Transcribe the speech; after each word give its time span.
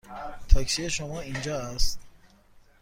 تاکسی 0.47 0.89
شما 0.89 1.21
اینجا 1.21 1.59
است. 1.59 1.99